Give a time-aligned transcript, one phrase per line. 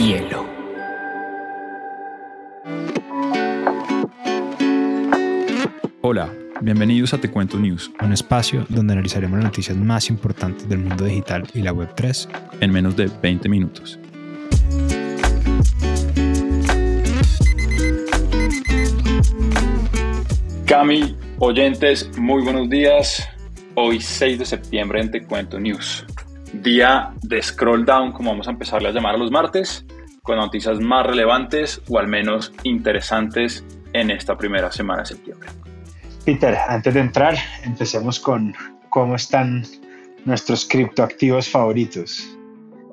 [0.00, 0.46] hielo.
[6.00, 6.32] Hola,
[6.62, 11.04] bienvenidos a Te Cuento News, un espacio donde analizaremos las noticias más importantes del mundo
[11.04, 12.28] digital y la Web3
[12.60, 13.98] en menos de 20 minutos.
[20.64, 23.28] Cami, oyentes, muy buenos días.
[23.74, 26.06] Hoy 6 de septiembre en Te Cuento News.
[26.54, 29.84] Día de scroll down, como vamos a empezarle a llamar a los martes,
[30.22, 35.48] con noticias más relevantes o al menos interesantes en esta primera semana de septiembre.
[36.24, 38.54] Peter, antes de entrar, empecemos con
[38.90, 39.64] cómo están
[40.24, 42.36] nuestros criptoactivos favoritos.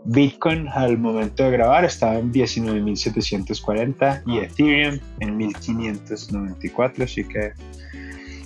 [0.06, 7.52] Bitcoin al momento de grabar estaba en 19.740 y Ethereum en 1.594, así que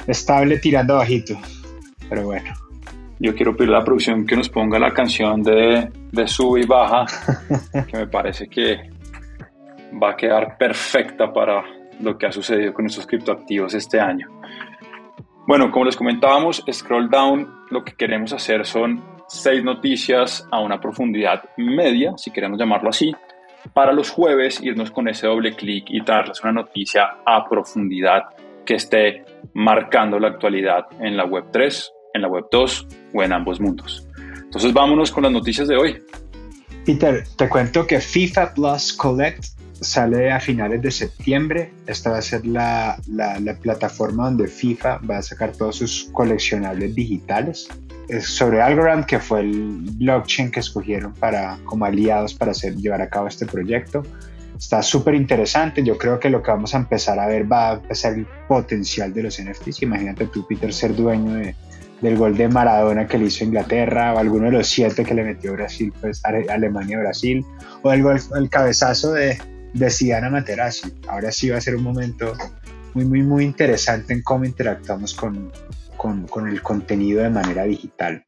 [0.08, 1.40] estable tirando bajito,
[2.10, 2.71] pero bueno.
[3.24, 6.66] Yo quiero pedir a la producción que nos ponga la canción de, de sube y
[6.66, 7.06] baja,
[7.88, 8.90] que me parece que
[10.02, 11.64] va a quedar perfecta para
[12.00, 14.28] lo que ha sucedido con estos criptoactivos este año.
[15.46, 20.82] Bueno, como les comentábamos, Scroll Down lo que queremos hacer son seis noticias a una
[20.82, 23.14] profundidad media, si queremos llamarlo así,
[23.72, 28.24] para los jueves irnos con ese doble clic y darles una noticia a profundidad
[28.66, 33.34] que esté marcando la actualidad en la web 3, en la web 2 o en
[33.34, 34.08] ambos mundos.
[34.36, 35.98] Entonces vámonos con las noticias de hoy.
[36.86, 39.46] Peter, te cuento que FIFA Plus Collect
[39.82, 41.72] sale a finales de septiembre.
[41.88, 46.94] Esta va a ser la, la, plataforma donde FIFA va a sacar todos sus coleccionables
[46.96, 47.68] digitales.
[48.08, 53.02] Es sobre Algorand, que fue el blockchain que escogieron para, como aliados para hacer, llevar
[53.02, 54.04] a cabo este proyecto.
[54.58, 55.84] Está súper interesante.
[55.84, 59.14] Yo creo que lo que vamos a empezar a ver va a empezar el potencial
[59.14, 59.82] de los NFTs.
[59.82, 61.56] Imagínate tú, Peter, ser dueño de,
[62.02, 65.24] del gol de Maradona que le hizo Inglaterra, o alguno de los siete que le
[65.24, 67.46] metió Brasil, pues Alemania-Brasil,
[67.84, 68.04] o el,
[68.36, 69.38] el cabezazo de,
[69.74, 70.94] de Materazzi.
[71.08, 72.34] Ahora sí va a ser un momento
[72.94, 75.52] muy, muy, muy interesante en cómo interactuamos con,
[75.98, 78.26] con, el contenido de manera digital.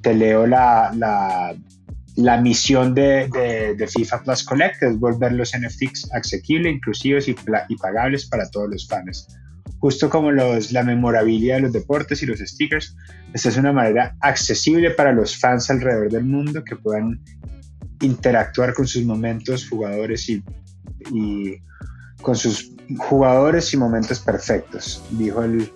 [0.00, 1.54] Te leo la, la,
[2.14, 3.28] la misión de,
[3.76, 7.36] de, FIFA Plus Collect, es volver los NFTs asequibles, inclusivos y,
[7.68, 9.26] y, pagables para todos los fans.
[9.78, 12.96] Justo como los, la memorabilidad de los deportes y los stickers,
[13.34, 17.20] esta es una manera accesible para los fans alrededor del mundo que puedan
[18.00, 20.42] interactuar con sus momentos, jugadores y
[21.12, 21.58] y
[22.22, 25.68] con sus jugadores y momentos perfectos, dijo el,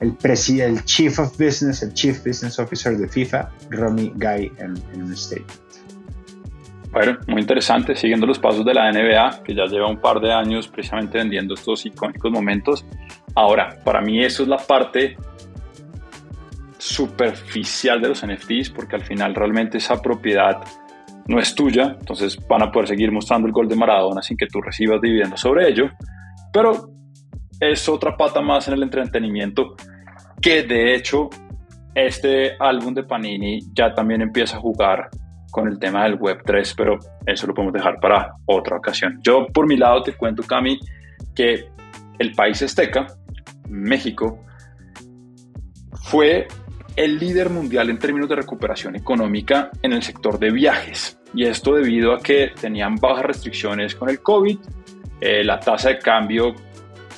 [0.00, 0.16] el,
[0.60, 5.50] el Chief of Business, el Chief Business Officer de FIFA, Romy Guy, en, un statement.
[6.90, 10.32] Bueno, muy interesante, siguiendo los pasos de la NBA, que ya lleva un par de
[10.32, 12.84] años precisamente vendiendo estos icónicos momentos.
[13.34, 15.16] Ahora, para mí eso es la parte
[16.78, 20.60] superficial de los NFTs, porque al final realmente esa propiedad
[21.26, 24.46] no es tuya, entonces van a poder seguir mostrando el gol de Maradona sin que
[24.46, 25.90] tú recibas dividendos sobre ello,
[26.52, 26.90] pero
[27.60, 29.74] es otra pata más en el entretenimiento
[30.40, 31.28] que de hecho
[31.94, 35.10] este álbum de Panini ya también empieza a jugar
[35.50, 39.18] con el tema del Web3, pero eso lo podemos dejar para otra ocasión.
[39.22, 40.78] Yo por mi lado te cuento, Cami,
[41.34, 41.68] que
[42.18, 43.06] el país azteca,
[43.68, 44.44] México,
[46.02, 46.48] fue
[46.96, 51.18] el líder mundial en términos de recuperación económica en el sector de viajes.
[51.34, 54.58] Y esto debido a que tenían bajas restricciones con el COVID,
[55.20, 56.54] eh, la tasa de cambio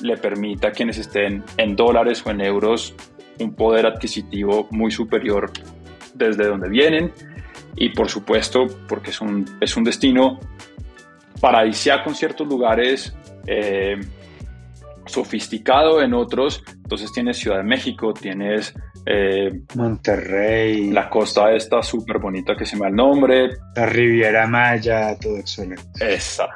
[0.01, 2.93] le permite a quienes estén en dólares o en euros
[3.39, 5.51] un poder adquisitivo muy superior
[6.13, 7.11] desde donde vienen.
[7.75, 10.39] Y por supuesto porque es un, es un destino
[11.39, 13.15] paradisíaco en ciertos lugares,
[13.47, 13.99] eh,
[15.05, 18.73] sofisticado en otros, entonces tienes Ciudad de México, tienes
[19.05, 20.91] eh, Monterrey.
[20.91, 23.49] La costa esta súper bonita que se me da el nombre.
[23.75, 25.83] La Riviera Maya, todo excelente.
[25.99, 26.47] Esa.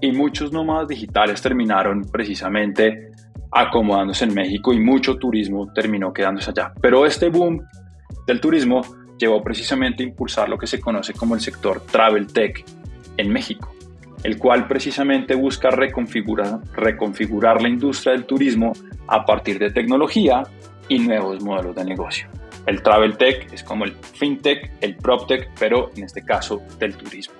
[0.00, 3.10] Y muchos nómadas digitales terminaron precisamente
[3.52, 6.72] acomodándose en México y mucho turismo terminó quedándose allá.
[6.80, 7.62] Pero este boom
[8.26, 8.82] del turismo
[9.18, 12.64] llevó precisamente a impulsar lo que se conoce como el sector travel tech
[13.16, 13.72] en México,
[14.26, 18.72] el cual precisamente busca reconfigurar, la industria del turismo
[19.06, 20.42] a partir de tecnología
[20.88, 22.28] y nuevos modelos de negocio.
[22.66, 27.36] El travel tech es como el fintech, el proptech, pero en este caso del turismo.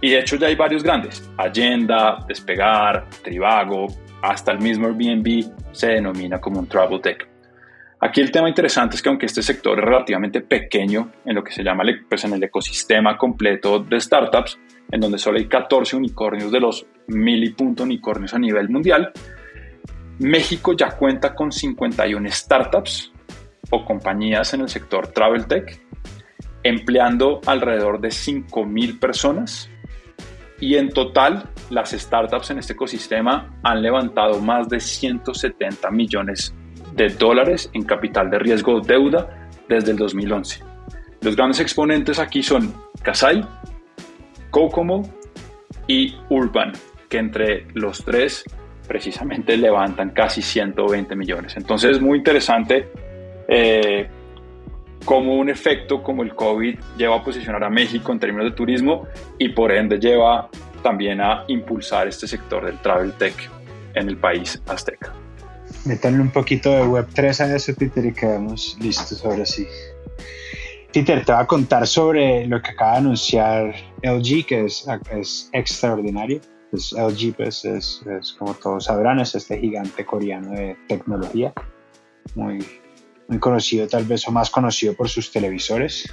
[0.00, 1.28] Y de hecho ya hay varios grandes.
[1.36, 3.88] Agenda, Despegar, Trivago,
[4.22, 7.28] hasta el mismo Airbnb se denomina como un travel tech.
[7.98, 11.50] Aquí el tema interesante es que aunque este sector es relativamente pequeño en lo que
[11.50, 14.56] se llama pues en el ecosistema completo de startups,
[14.90, 19.12] en donde solo hay 14 unicornios de los mil y punto unicornios a nivel mundial,
[20.18, 23.12] México ya cuenta con 51 startups
[23.70, 25.80] o compañías en el sector travel tech,
[26.62, 29.70] empleando alrededor de 5.000 personas
[30.60, 36.54] Y en total, las startups en este ecosistema han levantado más de 170 millones
[36.94, 40.62] de dólares en capital de riesgo deuda desde el 2011.
[41.22, 42.72] Los grandes exponentes aquí son
[43.02, 43.44] Kasai,
[44.54, 45.02] Kokomo
[45.88, 46.70] y Urban,
[47.08, 48.44] que entre los tres
[48.86, 51.56] precisamente levantan casi 120 millones.
[51.56, 52.88] Entonces es muy interesante
[53.48, 54.06] eh,
[55.04, 59.08] cómo un efecto como el COVID lleva a posicionar a México en términos de turismo
[59.40, 60.48] y por ende lleva
[60.84, 63.34] también a impulsar este sector del travel tech
[63.94, 65.12] en el país azteca.
[65.84, 69.66] Metanle un poquito de Web3 a eso, Peter, y quedamos listos ahora sí.
[70.94, 73.74] Peter, te va a contar sobre lo que acaba de anunciar
[74.04, 76.40] LG, que es, extraordinario.
[76.70, 78.00] Pues LG, pues es,
[78.38, 81.52] como todos sabrán, es este gigante coreano de tecnología,
[82.36, 82.64] muy,
[83.26, 86.08] muy conocido, tal vez o más conocido por sus televisores.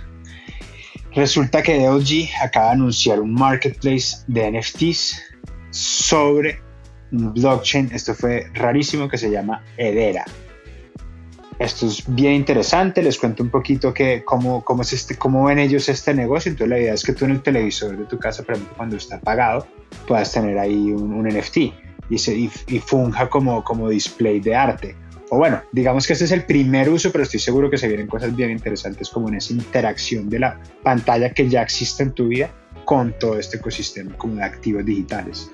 [1.14, 5.22] Resulta que LG acaba de anunciar un marketplace de NFTs
[5.70, 6.60] sobre
[7.12, 7.92] blockchain.
[7.94, 10.26] Esto fue rarísimo que se llama Edera.
[11.62, 15.60] Esto es bien interesante, les cuento un poquito que, cómo, cómo, es este, cómo ven
[15.60, 16.50] ellos este negocio.
[16.50, 18.96] Entonces la idea es que tú en el televisor de tu casa, por ejemplo, cuando
[18.96, 19.68] está apagado,
[20.08, 21.58] puedas tener ahí un, NFT
[22.10, 22.50] y, se, y,
[22.80, 24.96] funja como, como display de arte.
[25.30, 28.08] O bueno, digamos que este es el primer uso, pero estoy seguro que se vienen
[28.08, 32.30] cosas bien interesantes como en esa interacción de la pantalla que ya existe en tu
[32.30, 32.50] vida
[32.86, 35.52] con todo este ecosistema como de activos digitales.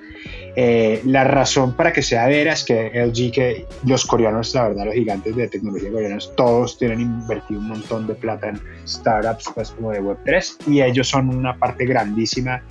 [0.59, 4.85] Eh, la razón para que sea vera es que LG, que los coreanos, la verdad,
[4.85, 9.69] los gigantes de tecnología coreanos, todos tienen invertido un montón de plata en startups pues,
[9.69, 12.63] como de Web3 y ellos son una parte grandísima.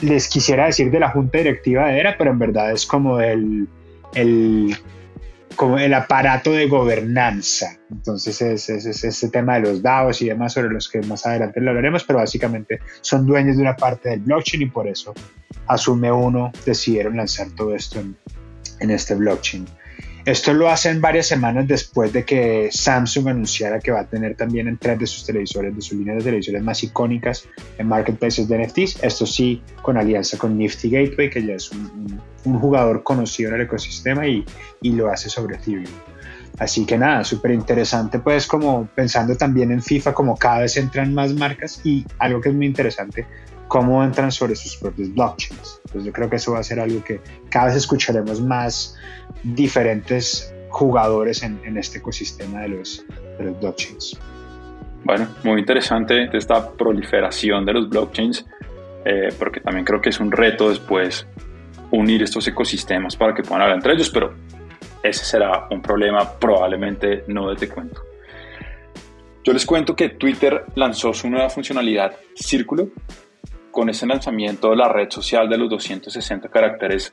[0.00, 3.68] Les quisiera decir de la junta directiva de ERA, pero en verdad es como el,
[4.14, 4.74] el
[5.56, 7.78] como el aparato de gobernanza.
[7.90, 11.60] Entonces es, es, este tema de los DAOs y demás sobre los que más adelante
[11.60, 15.12] lo hablaremos, pero básicamente son dueños de una parte del blockchain y por eso
[15.70, 19.66] asume uno, decidieron lanzar todo esto en, este blockchain.
[20.24, 24.68] Esto lo hacen varias semanas después de que Samsung anunciara que va a tener también
[24.68, 27.46] en tres de sus televisores, de sus líneas de televisores más icónicas
[27.78, 29.02] en marketplaces de NFTs.
[29.02, 32.20] Esto sí, con alianza con Nifty Gateway, que ya es un,
[32.58, 34.44] jugador conocido en el ecosistema y,
[34.82, 35.84] y lo hace sobre Ethereum.
[36.58, 41.14] Así que nada, súper interesante, pues como pensando también en FIFA, como cada vez entran
[41.14, 43.26] más marcas y algo que es muy interesante,
[43.70, 45.80] cómo entran sobre sus propios blockchains.
[45.84, 47.20] Entonces yo creo que eso va a ser algo que
[47.50, 48.96] cada vez escucharemos más
[49.44, 53.04] diferentes jugadores en, en este ecosistema de los,
[53.38, 54.18] de los blockchains.
[55.04, 58.44] Bueno, muy interesante esta proliferación de los blockchains,
[59.04, 61.24] eh, porque también creo que es un reto después
[61.92, 64.34] unir estos ecosistemas para que puedan hablar entre ellos, pero
[65.00, 68.02] ese será un problema probablemente no de te cuento.
[69.44, 72.88] Yo les cuento que Twitter lanzó su nueva funcionalidad Círculo,
[73.70, 77.12] con ese lanzamiento, la red social de los 260 caracteres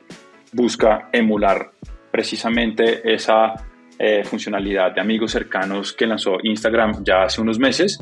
[0.54, 1.71] busca emular
[2.12, 3.54] precisamente esa
[4.00, 8.00] eh, funcionalidad de amigos cercanos que lanzó Instagram ya hace unos meses,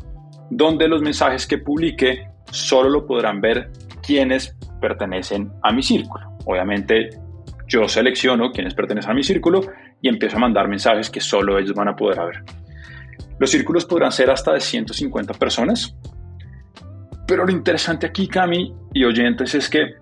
[0.50, 3.72] donde los mensajes que publique solo lo podrán ver
[4.06, 6.38] quienes pertenecen a mi círculo.
[6.46, 7.10] Obviamente
[7.68, 9.62] yo selecciono quienes pertenecen a mi círculo
[10.02, 12.44] y empiezo a mandar mensajes que solo ellos van a poder ver.
[13.40, 15.96] Los círculos podrán ser hasta de 150 personas,
[17.27, 19.95] pero lo interesante aquí, Cami y oyentes, es que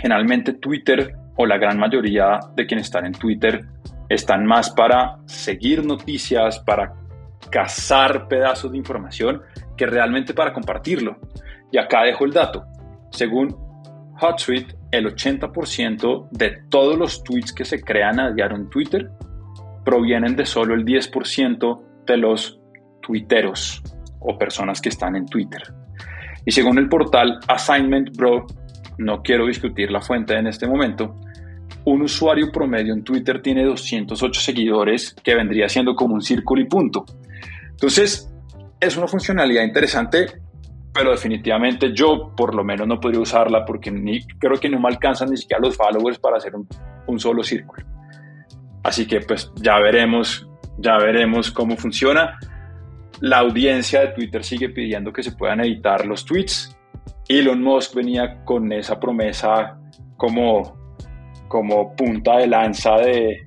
[0.00, 3.64] generalmente Twitter o la gran mayoría de quienes están en Twitter
[4.08, 6.94] están más para seguir noticias, para
[7.50, 9.42] cazar pedazos de información,
[9.76, 11.18] que realmente para compartirlo.
[11.70, 12.64] Y acá dejo el dato.
[13.10, 13.56] Según
[14.20, 19.10] HotSuite, el 80% de todos los tweets que se crean a diario en Twitter
[19.84, 22.60] provienen de solo el 10% de los
[23.02, 23.82] tuiteros
[24.20, 25.62] o personas que están en Twitter.
[26.48, 28.46] Y según el portal Assignment Bro,
[28.96, 31.14] no quiero discutir la fuente en este momento,
[31.84, 36.64] un usuario promedio en Twitter tiene 208 seguidores, que vendría siendo como un círculo y
[36.64, 37.04] punto.
[37.68, 38.32] Entonces,
[38.80, 40.40] es una funcionalidad interesante,
[40.90, 43.92] pero definitivamente yo por lo menos no podría usarla porque
[44.38, 46.66] creo que no me alcanzan ni siquiera los followers para hacer un,
[47.08, 47.84] un solo círculo.
[48.84, 52.38] Así que pues ya veremos, ya veremos cómo funciona
[53.20, 56.76] la audiencia de Twitter sigue pidiendo que se puedan editar los tweets.
[57.28, 59.78] Elon Musk venía con esa promesa
[60.16, 60.76] como,
[61.48, 63.46] como punta de lanza de,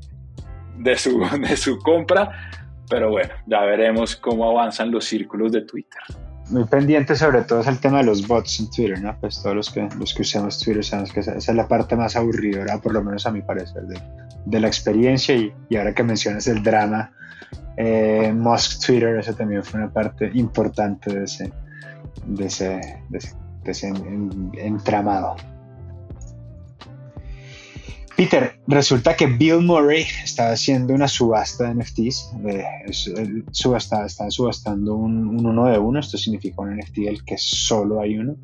[0.77, 2.49] de, su, de su compra,
[2.89, 6.01] pero bueno, ya veremos cómo avanzan los círculos de Twitter.
[6.51, 9.17] Muy pendiente sobre todo es el tema de los bots en Twitter, ¿no?
[9.19, 12.15] Pues todos los que, los que usamos Twitter sabemos que esa, es la parte más
[12.15, 13.83] aburrida, por lo menos a mi parecer,
[14.45, 17.11] de, la experiencia y, y ahora que mencionas el drama
[17.77, 21.51] eh, Musk Twitter, eso también fue una parte importante de ese,
[22.25, 23.93] de ese, de ese,
[24.57, 25.35] entramado.
[28.21, 32.31] Peter, resulta que Bill Murray estaba haciendo una subasta de NFTs.
[32.45, 35.99] Eh, subasta, estaba subastando un, uno de uno.
[35.99, 38.35] Esto significa un NFT del que solo hay uno.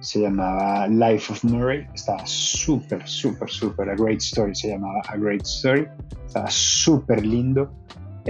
[0.00, 1.86] Se llamaba Life of Murray.
[1.94, 3.90] Estaba súper, súper, súper.
[3.90, 4.52] A Great Story.
[4.52, 5.86] Se llamaba A Great Story.
[6.26, 7.72] Estaba súper lindo.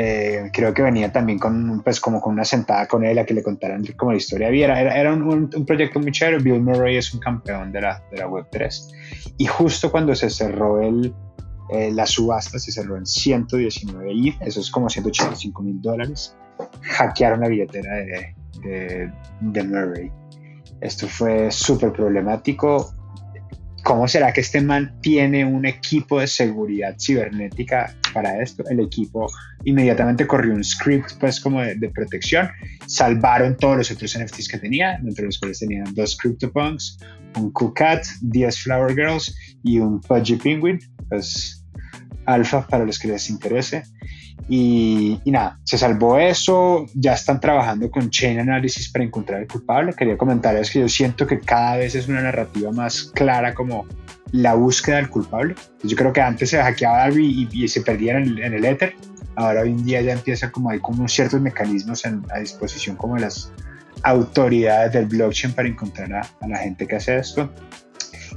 [0.02, 3.34] Eh, creo que venía también con, pues, como con una sentada con él a que
[3.34, 6.38] le contaran como la historia Era, era un, un, proyecto muy chévere.
[6.38, 9.34] Bill Murray es un campeón de la, de la Web3.
[9.36, 11.14] Y justo cuando se cerró el,
[11.68, 16.34] eh, la subasta, se cerró en 119 ETH, eso es como 185 mil dólares,
[16.80, 20.10] hackearon la billetera de, de, de Murray.
[20.80, 22.90] Esto fue súper problemático.
[23.82, 28.62] ¿Cómo será que este man tiene un equipo de seguridad cibernética para esto?
[28.68, 29.26] El equipo
[29.64, 32.50] inmediatamente corrió un script pues como de, protección,
[32.86, 36.98] salvaron todos los otros NFTs que tenía, entre los cuales tenían dos CryptoPunks,
[37.36, 41.64] un KuCat, 10 Flower Girls y un Pudgy Penguin, pues
[42.26, 43.82] alfa para los que les interese.
[44.48, 49.92] Y, nada, se salvó eso, ya están trabajando con Chain Analysis para encontrar el culpable.
[49.92, 53.86] Quería comentar es que yo siento que cada vez es una narrativa más clara como
[54.32, 55.54] la búsqueda del culpable.
[55.82, 58.94] Yo creo que antes se hackeaba algo y, se perdía en el, en el éter.
[59.36, 63.52] Ahora hoy en día ya empieza como hay como ciertos mecanismos a disposición como las
[64.02, 67.50] autoridades del blockchain para encontrar a, a la gente que hace esto.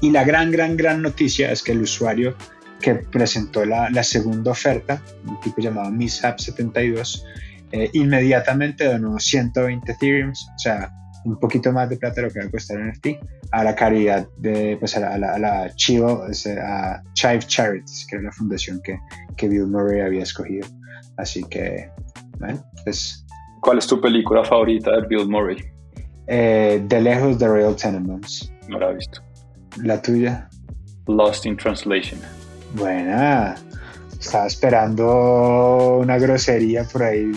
[0.01, 2.35] Y la gran, gran, gran noticia es que el usuario
[2.83, 7.23] que presentó la, la segunda oferta, un tipo llamado Mishap72,
[7.71, 10.91] eh, inmediatamente donó 120 Ethereum, o sea,
[11.23, 13.07] un poquito más de plata de lo que va a costar el NFT,
[13.51, 18.25] a la caridad de, pues a la, a la, Chivo, a Chive Charities, que era
[18.25, 18.99] la fundación que,
[19.37, 20.67] que Bill Murray había escogido.
[21.17, 21.89] Así que,
[22.39, 23.25] bueno, pues...
[23.61, 25.57] ¿Cuál es tu película favorita de Bill Murray?
[26.27, 28.51] Eh, de lejos, The Real Tenenbaums.
[28.67, 29.21] No la he visto.
[29.81, 30.49] ¿La tuya?
[31.07, 32.19] Lost in Translation.
[32.73, 33.55] Buena.
[34.19, 37.31] Estaba esperando una grosería por ahí.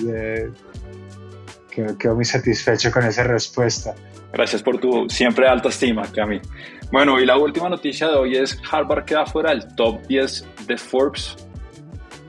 [1.70, 3.94] Quedo, muy satisfecho con esa respuesta.
[4.32, 6.40] Gracias por tu siempre alta estima, Cami.
[6.90, 10.76] Bueno, y la última noticia de hoy es Harvard queda fuera del top 10 de
[10.78, 11.36] Forbes,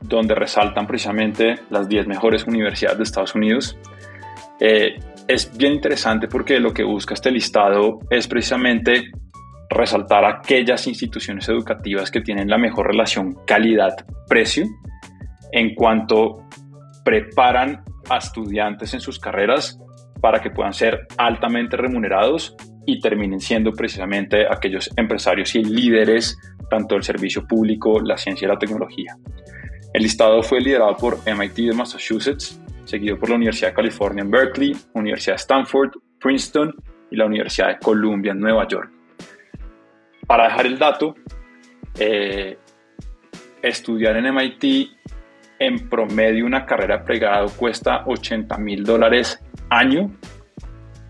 [0.02, 3.78] donde resaltan precisamente las 10 mejores universidades de Estados Unidos.
[4.60, 4.98] Eh,
[5.28, 9.10] es bien interesante porque lo que busca este listado es precisamente
[9.70, 14.66] resaltar aquellas instituciones educativas que tienen la mejor relación calidad-precio
[15.52, 16.48] en cuanto
[17.04, 19.78] preparan a estudiantes en sus carreras
[20.20, 22.56] para que puedan ser altamente remunerados
[22.86, 26.38] y terminen siendo precisamente aquellos empresarios y líderes
[26.70, 29.16] tanto del servicio público, la ciencia y la tecnología.
[29.92, 34.30] El listado fue liderado por MIT de Massachusetts, seguido por la Universidad de California en
[34.30, 36.74] Berkeley, Universidad de Stanford, Princeton
[37.10, 38.97] y la Universidad de Columbia en Nueva York.
[40.28, 41.14] Para dejar el dato,
[41.98, 42.58] eh,
[43.62, 44.90] estudiar en MIT
[45.58, 50.14] en promedio una carrera de pregrado cuesta 80 mil dólares año,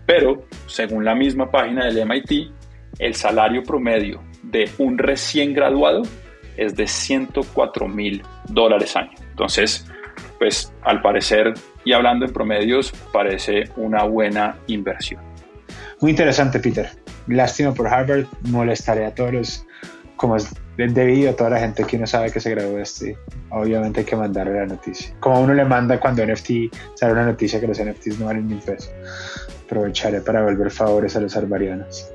[0.05, 2.49] pero según la misma página del MIT,
[2.97, 6.03] el salario promedio de un recién graduado
[6.55, 9.11] es de 104 mil dólares año.
[9.31, 9.85] Entonces,
[10.39, 15.21] pues al parecer y hablando en promedios, parece una buena inversión.
[15.99, 16.89] Muy interesante, Peter
[17.29, 19.65] lástima por Harvard, molestaré a todos
[20.15, 23.17] como es debido a toda la gente que uno sabe que se graduó de este.
[23.51, 25.15] Obviamente hay que mandarle la noticia.
[25.19, 26.49] Como uno le manda cuando NFT
[26.95, 28.91] sale una noticia que los NFTs no valen mil pesos.
[29.65, 32.09] Aprovecharé para volver favores a los arbarianos.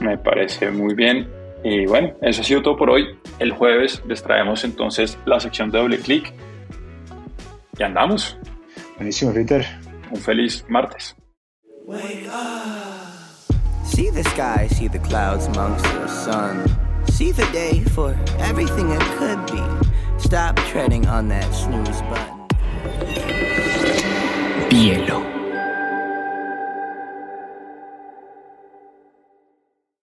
[0.00, 1.28] Me parece muy bien.
[1.62, 3.18] Y bueno, eso ha sido todo por hoy.
[3.38, 6.32] El jueves les traemos entonces la sección de doble clic.
[7.78, 8.38] Y andamos.
[8.96, 9.64] Buenísimo, Peter.
[10.10, 11.16] Un feliz martes.
[11.86, 12.75] See
[14.16, 16.66] the sky, see the clouds amongst the sun.
[17.08, 19.62] See the day for everything it could be.
[20.18, 22.48] Stop treading on that snooze button.
[24.70, 25.35] Bielo.